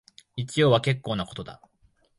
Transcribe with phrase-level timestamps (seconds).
[0.35, 1.61] 一応は結構なことだ